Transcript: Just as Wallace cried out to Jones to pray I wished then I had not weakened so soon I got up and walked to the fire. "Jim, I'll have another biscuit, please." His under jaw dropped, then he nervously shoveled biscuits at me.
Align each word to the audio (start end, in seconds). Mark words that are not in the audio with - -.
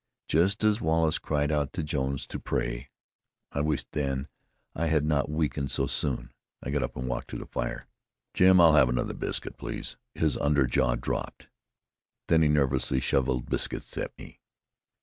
Just 0.27 0.63
as 0.63 0.81
Wallace 0.81 1.19
cried 1.19 1.51
out 1.51 1.73
to 1.73 1.83
Jones 1.83 2.25
to 2.25 2.39
pray 2.39 2.89
I 3.51 3.61
wished 3.61 3.91
then 3.91 4.29
I 4.73 4.87
had 4.87 5.05
not 5.05 5.29
weakened 5.29 5.69
so 5.69 5.85
soon 5.85 6.31
I 6.59 6.71
got 6.71 6.81
up 6.81 6.95
and 6.97 7.07
walked 7.07 7.27
to 7.27 7.37
the 7.37 7.45
fire. 7.45 7.85
"Jim, 8.33 8.59
I'll 8.59 8.73
have 8.73 8.89
another 8.89 9.13
biscuit, 9.13 9.57
please." 9.57 9.97
His 10.15 10.37
under 10.37 10.65
jaw 10.65 10.95
dropped, 10.95 11.49
then 12.29 12.41
he 12.41 12.49
nervously 12.49 12.99
shoveled 12.99 13.47
biscuits 13.51 13.95
at 13.95 14.17
me. 14.17 14.39